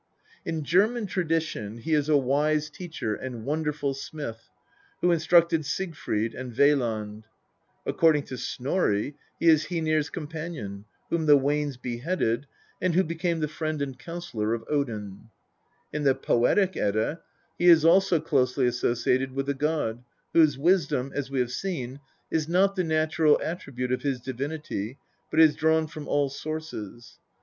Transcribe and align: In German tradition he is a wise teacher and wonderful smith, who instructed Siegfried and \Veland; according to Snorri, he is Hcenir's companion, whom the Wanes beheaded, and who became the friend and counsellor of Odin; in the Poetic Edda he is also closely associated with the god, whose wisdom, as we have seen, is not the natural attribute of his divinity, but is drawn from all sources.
In 0.43 0.63
German 0.63 1.05
tradition 1.05 1.77
he 1.77 1.93
is 1.93 2.09
a 2.09 2.17
wise 2.17 2.71
teacher 2.71 3.13
and 3.13 3.45
wonderful 3.45 3.93
smith, 3.93 4.49
who 4.99 5.11
instructed 5.11 5.63
Siegfried 5.63 6.33
and 6.33 6.51
\Veland; 6.51 7.25
according 7.85 8.23
to 8.23 8.35
Snorri, 8.35 9.15
he 9.39 9.47
is 9.47 9.65
Hcenir's 9.67 10.09
companion, 10.09 10.85
whom 11.11 11.27
the 11.27 11.37
Wanes 11.37 11.77
beheaded, 11.77 12.47
and 12.81 12.95
who 12.95 13.03
became 13.03 13.41
the 13.41 13.47
friend 13.47 13.79
and 13.79 13.99
counsellor 13.99 14.55
of 14.55 14.63
Odin; 14.67 15.29
in 15.93 16.01
the 16.01 16.15
Poetic 16.15 16.75
Edda 16.75 17.21
he 17.59 17.67
is 17.67 17.85
also 17.85 18.19
closely 18.19 18.65
associated 18.65 19.33
with 19.33 19.45
the 19.45 19.53
god, 19.53 20.03
whose 20.33 20.57
wisdom, 20.57 21.11
as 21.13 21.29
we 21.29 21.39
have 21.41 21.51
seen, 21.51 21.99
is 22.31 22.47
not 22.49 22.75
the 22.75 22.83
natural 22.83 23.39
attribute 23.43 23.91
of 23.91 24.01
his 24.01 24.19
divinity, 24.19 24.97
but 25.29 25.39
is 25.39 25.53
drawn 25.55 25.85
from 25.85 26.07
all 26.07 26.27
sources. 26.27 27.19